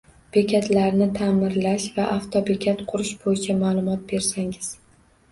[0.35, 4.71] Bekatlarni ta’mirlash va avtobekat kurish bo‘yicha ma’lumot bersangiz.